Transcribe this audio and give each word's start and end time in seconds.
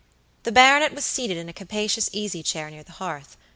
The 0.41 0.51
baronet 0.51 0.95
was 0.95 1.05
seated 1.05 1.37
in 1.37 1.47
a 1.47 1.53
capacious 1.53 2.09
easy 2.11 2.41
chair 2.41 2.71
near 2.71 2.81
the 2.83 2.93
hearth. 2.93 3.37